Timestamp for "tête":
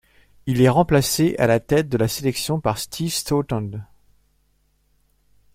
1.59-1.87